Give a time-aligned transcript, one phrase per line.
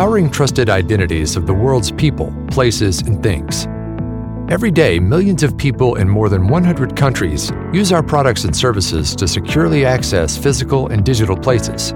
[0.00, 3.66] powering trusted identities of the world's people, places, and things.
[4.50, 9.14] Every day, millions of people in more than 100 countries use our products and services
[9.16, 11.92] to securely access physical and digital places.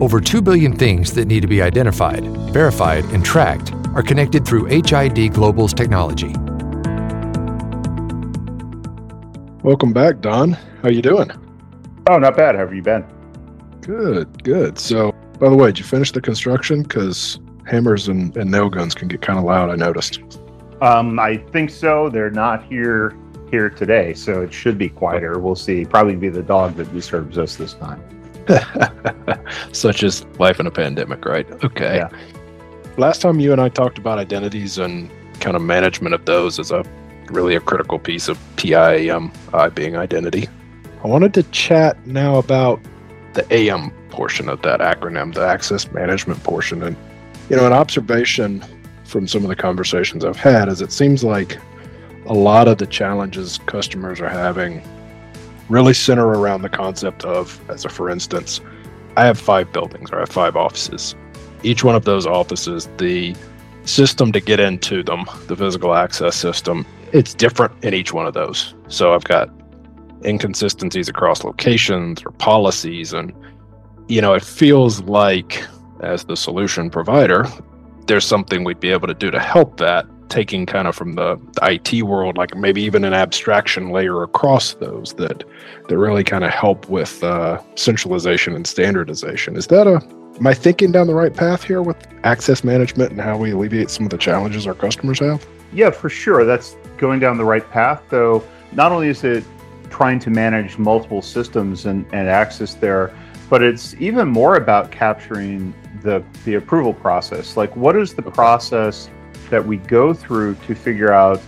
[0.00, 2.24] Over 2 billion things that need to be identified,
[2.54, 6.34] verified, and tracked are connected through HID Global's technology.
[9.62, 10.52] Welcome back, Don.
[10.52, 11.30] How are you doing?
[12.08, 12.54] Oh, not bad.
[12.54, 13.04] How have you been?
[13.82, 14.78] Good, good.
[14.78, 16.82] So, by the way, did you finish the construction?
[16.82, 19.70] Because hammers and, and nail guns can get kind of loud.
[19.70, 20.20] I noticed.
[20.80, 22.08] Um, I think so.
[22.08, 23.16] They're not here
[23.50, 25.38] here today, so it should be quieter.
[25.38, 25.84] We'll see.
[25.84, 28.02] Probably be the dog that disturbs us this time.
[29.72, 31.48] Such as life in a pandemic, right?
[31.64, 31.96] Okay.
[31.96, 32.08] Yeah.
[32.96, 35.10] Last time you and I talked about identities and
[35.40, 36.84] kind of management of those as a
[37.30, 40.48] really a critical piece of PIAM, I being identity.
[41.04, 42.80] I wanted to chat now about
[43.34, 46.82] the AM portion of that acronym, the access management portion.
[46.82, 46.96] And,
[47.50, 48.64] you know, an observation
[49.04, 51.58] from some of the conversations I've had is it seems like
[52.24, 54.82] a lot of the challenges customers are having
[55.68, 58.60] really center around the concept of, as a for instance,
[59.16, 61.14] I have five buildings or I have five offices.
[61.62, 63.34] Each one of those offices, the
[63.84, 68.34] system to get into them, the physical access system, it's different in each one of
[68.34, 68.74] those.
[68.88, 69.48] So I've got
[70.24, 73.12] inconsistencies across locations or policies.
[73.12, 73.32] And,
[74.08, 75.64] you know, it feels like
[76.00, 77.46] as the solution provider,
[78.06, 81.40] there's something we'd be able to do to help that, taking kind of from the,
[81.54, 85.44] the IT world, like maybe even an abstraction layer across those that
[85.88, 89.56] that really kind of help with uh, centralization and standardization.
[89.56, 90.00] Is that a
[90.38, 93.90] am I thinking down the right path here with access management and how we alleviate
[93.90, 95.46] some of the challenges our customers have?
[95.72, 96.44] Yeah, for sure.
[96.44, 98.02] That's going down the right path.
[98.08, 99.44] Though not only is it
[99.90, 103.16] trying to manage multiple systems and, and access there,
[103.48, 107.56] but it's even more about capturing the the approval process.
[107.56, 109.08] Like, what is the process
[109.50, 111.40] that we go through to figure out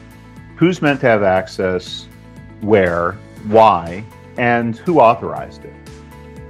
[0.57, 2.09] who's meant to have access,
[2.61, 3.13] where,
[3.47, 4.05] why,
[4.37, 5.75] and who authorized it?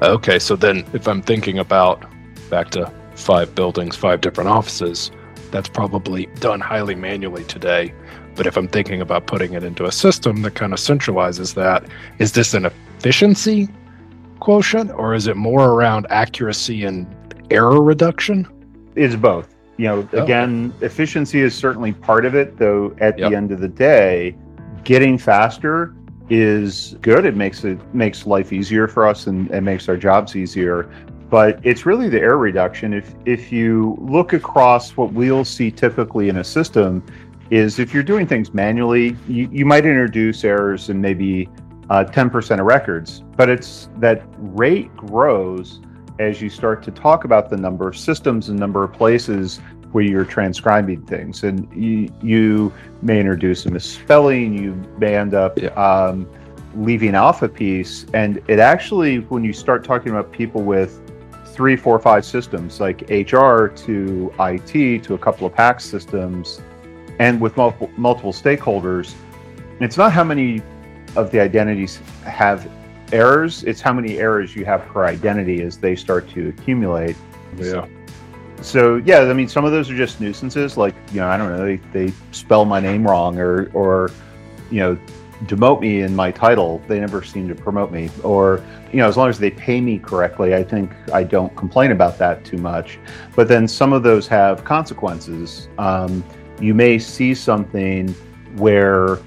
[0.03, 2.05] Okay, so then if I'm thinking about
[2.51, 5.11] back to five buildings, five different offices,
[5.51, 7.93] that's probably done highly manually today.
[8.35, 11.85] But if I'm thinking about putting it into a system that kind of centralizes that,
[12.19, 13.69] is this an efficiency
[14.41, 17.07] quotient or is it more around accuracy and
[17.51, 18.47] error reduction?
[18.95, 19.55] It's both.
[19.77, 20.23] You know, Oh.
[20.25, 23.31] again, efficiency is certainly part of it, though at Yep.
[23.31, 24.35] the end of the day,
[24.85, 25.95] getting faster
[26.31, 27.25] is good.
[27.25, 30.89] It makes it makes life easier for us and, and makes our jobs easier.
[31.31, 32.93] But it's really the error reduction.
[32.93, 37.03] If if you look across what we'll see typically in a system,
[37.51, 41.49] is if you're doing things manually, you, you might introduce errors in maybe
[41.91, 45.81] uh, 10% of records, but it's that rate grows
[46.19, 49.61] as you start to talk about the number of systems and number of places
[49.93, 52.73] where you're transcribing things and you, you
[53.03, 55.69] may introduce a misspelling you may end up Yeah.
[55.71, 56.29] um,
[56.75, 61.01] leaving off a piece and it actually when you start talking about people with
[61.47, 66.61] three four five systems like hr to it to a couple of PAC systems
[67.19, 69.15] and with multiple, multiple stakeholders
[69.81, 70.61] it's not how many
[71.19, 72.71] of the identities have
[73.13, 77.17] errors it's how many errors you have per identity as they start to accumulate.
[77.57, 77.87] Yeah.
[78.61, 81.57] so yeah i mean some of those are just nuisances like you know i don't
[81.57, 84.11] know they, they spell my name wrong or or
[84.71, 84.99] you know
[85.45, 86.83] demote me in my title.
[86.89, 88.11] They never seem to promote me.
[88.25, 91.91] Or you know as long as they pay me correctly i think i don't complain
[91.91, 92.99] about that too much.
[93.37, 95.69] But then some of those have consequences.
[95.79, 96.25] Um,
[96.61, 98.09] you may see something
[98.57, 99.19] where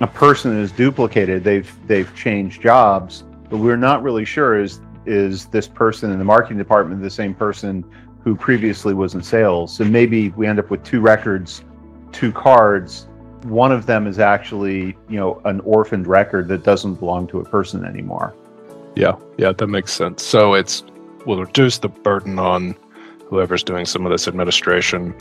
[0.00, 5.46] a person is duplicated they've they've changed jobs but we're not really sure is is
[5.46, 7.84] this person in the marketing department the same person
[8.22, 11.64] who previously was in sales and maybe we end up with two records
[12.12, 13.06] two cards
[13.44, 17.44] one of them is actually you know an orphaned record that doesn't belong to a
[17.44, 18.34] person anymore
[18.96, 19.16] Yeah.
[19.38, 19.52] Yeah.
[19.52, 20.22] That makes sense.
[20.24, 20.82] So it's
[21.26, 22.74] will reduce the burden on
[23.26, 25.14] whoever's doing some of this administration,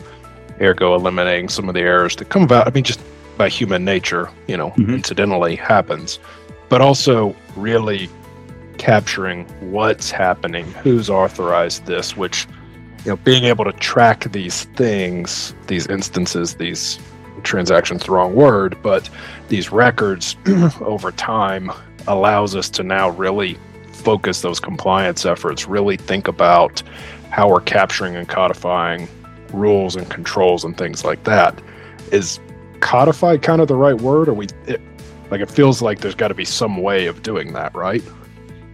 [0.61, 2.67] ergo eliminating some of the errors that come about.
[2.67, 3.01] I mean, just
[3.39, 4.95] by human nature, you know, Mhm.
[4.95, 6.19] incidentally happens,
[6.67, 8.09] but also really
[8.77, 12.45] capturing what's happening, who's authorized this, which,
[13.05, 16.99] you know, being able to track these things, these instances, these
[17.43, 19.09] transactions, the wrong word, but
[19.47, 20.35] these records
[20.81, 21.71] over time
[22.07, 23.57] allows us to now really
[23.93, 26.83] focus those compliance efforts, really think about
[27.29, 29.07] how we're capturing and codifying
[29.53, 31.57] rules and controls and things like that.
[32.11, 32.39] Is
[32.79, 34.29] codified kind of the right word?
[34.29, 34.81] Or we it,
[35.31, 38.03] like it feels like there's got to be some way of doing that, right?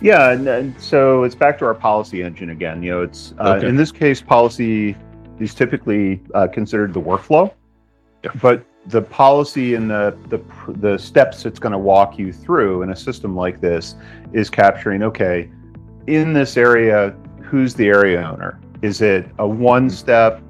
[0.02, 2.84] Yeah, and, and so it's back to our policy engine again.
[2.84, 3.68] You know, it's uh, Okay.
[3.68, 4.96] in this case policy
[5.40, 7.52] is typically uh, considered the workflow.
[8.24, 8.32] Yeah.
[8.42, 10.42] But the policy and the the,
[10.74, 13.96] the steps it's going to walk you through in a system like this
[14.34, 15.50] is capturing okay
[16.08, 20.42] in this area who's the area owner is it a one step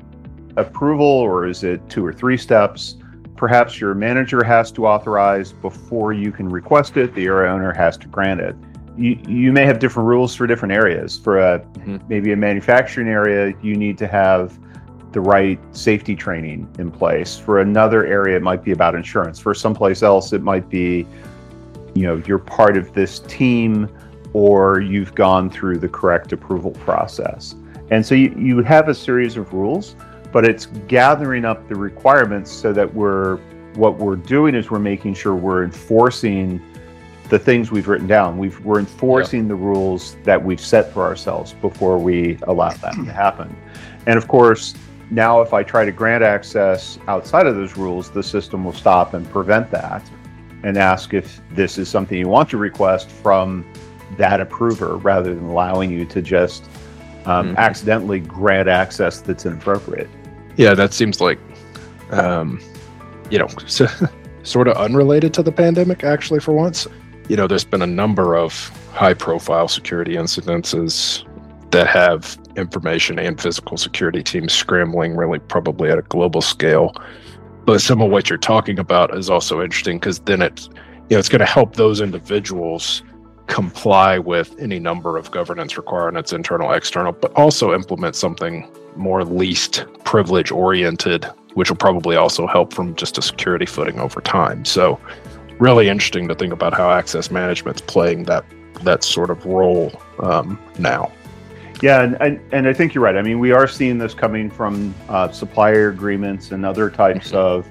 [0.58, 2.98] approval or is it two or three steps
[3.36, 7.98] perhaps your manager has to authorize before you can request it the area owner has
[7.98, 8.56] to grant it
[8.98, 11.98] you, you may have different rules for different areas for a mm-hmm.
[12.08, 14.58] maybe a manufacturing area you need to have
[15.16, 17.40] the right safety training in place.
[17.40, 19.40] For another area, it might be about insurance.
[19.40, 21.08] For someplace else, it might be,
[21.94, 23.90] you know, you're part of this team
[24.34, 27.56] or you've gone through the correct approval process.
[27.92, 29.96] And so you, you have a series of rules,
[30.36, 33.38] but it's gathering up the requirements so that we're
[33.76, 36.62] what we're doing is we're making sure we're enforcing
[37.30, 38.38] the things we've written down.
[38.38, 39.48] we are enforcing yeah.
[39.48, 43.56] the rules that we've set for ourselves before we allow that to happen.
[44.08, 44.76] And of course,
[45.10, 49.14] now, if I try to grant access outside of those rules, the system will stop
[49.14, 50.04] and prevent that
[50.64, 53.66] and ask if this is something you want to request from
[54.18, 56.66] that approver rather than allowing you to just
[57.26, 57.58] um, mm-hmm.
[57.58, 60.10] accidentally grant access that's inappropriate.
[60.58, 61.40] Yeah, that seems like,
[62.12, 62.62] um,
[63.30, 63.88] you know, so,
[64.44, 66.88] sort of unrelated to the pandemic, actually, for once.
[67.28, 68.54] You know, there's been a number of
[68.94, 71.26] high profile security incidences
[71.72, 76.96] that have information and physical security teams scrambling really probably at a global scale.
[77.66, 80.68] But some of what you're talking about is also interesting because then it's
[81.10, 83.04] you know it's going to help those individuals
[83.48, 89.86] comply with any number of governance requirements, internal, external, but also implement something more least
[90.04, 94.66] privilege oriented, which will probably also help from just a security footing over time.
[94.66, 95.00] So
[95.60, 98.46] really interesting to think about how access management's playing that
[98.84, 101.12] that sort of role um, now.
[101.82, 103.16] Yeah, and, and, and I think you're right.
[103.16, 107.38] I mean, we are seeing this coming from uh, supplier agreements and other types mm-hmm.
[107.38, 107.68] of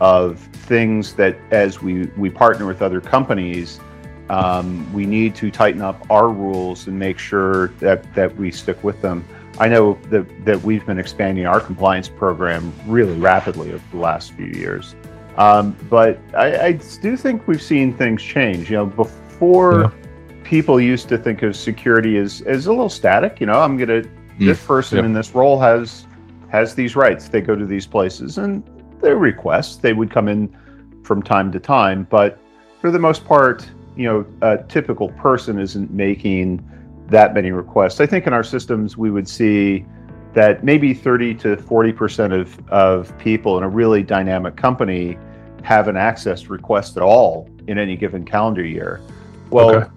[0.00, 3.80] of things that as we we partner with other companies,
[4.28, 8.82] um, we need to tighten up our rules and make sure that that we stick
[8.82, 9.24] with them.
[9.58, 14.32] I know that that we've been expanding our compliance program really rapidly over the last
[14.32, 14.94] few years,
[15.36, 18.70] um, but I, I, do think we've seen things change.
[18.70, 19.82] You know, before.
[19.82, 19.90] Yeah
[20.44, 23.40] people used to think of security as as a little static.
[23.40, 24.38] You know, I'm gonna mm.
[24.38, 25.06] this person yep.
[25.06, 26.06] in this role has
[26.50, 27.28] has these rights.
[27.28, 28.62] They go to these places and
[29.00, 30.54] their requests they would come in
[31.02, 32.38] from time to time, but
[32.80, 36.64] for the most part, you know, a typical person isn't making
[37.08, 38.00] that many requests.
[38.00, 39.84] I think in our systems we would see
[40.32, 45.18] that maybe 30 to 40 percent of of people in a really dynamic company
[45.62, 49.00] have an access request at all in any given calendar year.
[49.50, 49.90] Well, okay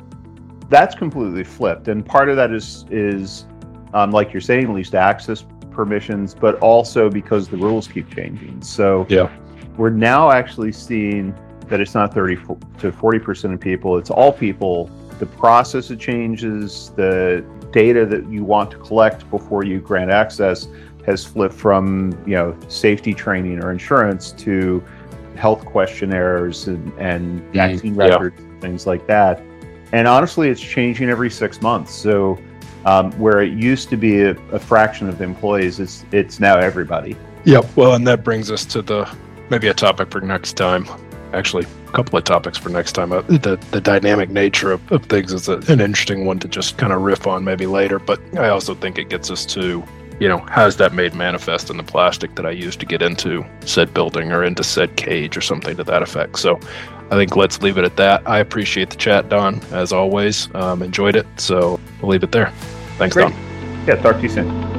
[0.70, 3.46] that's completely flipped, and part of that is is
[3.94, 8.62] um, like you're saying, least access permissions, but also because the rules keep changing.
[8.62, 9.32] So yeah,
[9.78, 11.38] we're now actually seeing
[11.68, 12.38] that it's not 30
[12.80, 14.90] to 40 percent of people; it's all people.
[15.20, 20.68] The process of changes, the data that you want to collect before you grant access
[21.06, 24.84] has flipped from you know safety training or insurance to
[25.36, 28.04] health questionnaires and, and mm, vaccine yeah.
[28.04, 29.42] records, things like that
[29.92, 31.94] and honestly, it's changing every six months.
[31.94, 32.38] So
[32.86, 36.58] um, where it used to be a, a, fraction of the employees, it's it's now
[36.58, 37.16] everybody.
[37.46, 37.76] Yep.
[37.76, 39.10] Well, and that brings us to the
[39.50, 40.86] maybe a topic for next time.
[41.34, 43.12] Actually, a couple of topics for next time.
[43.12, 46.78] Uh, the the dynamic nature of, of things is a, an interesting one to just
[46.78, 48.00] kind of riff on maybe later.
[48.00, 49.84] But I also think it gets us to
[50.20, 53.46] you know, how's that made manifest in the plastic that I use to get into
[53.62, 56.40] said building or into said cage or something to that effect?
[56.40, 56.60] So
[57.12, 58.28] I think let's leave it at that.
[58.28, 60.54] I appreciate the chat, Don, as always.
[60.56, 61.28] Um, enjoyed it.
[61.38, 62.52] So we'll leave it there.
[62.98, 63.30] Thanks, Great.
[63.30, 63.86] Don.
[63.88, 64.77] Yeah, talk to you soon.